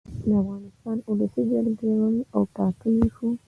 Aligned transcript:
د 0.27 0.29
افغانستان 0.41 0.95
د 0.99 1.03
اولسي 1.09 1.41
جرګې 1.49 1.89
غړی 1.99 2.21
اوټاکلی 2.37 3.05
شو 3.15 3.27